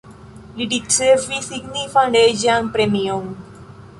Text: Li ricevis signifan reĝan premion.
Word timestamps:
Li 0.59 0.65
ricevis 0.71 1.43
signifan 1.51 2.17
reĝan 2.19 2.73
premion. 2.79 3.31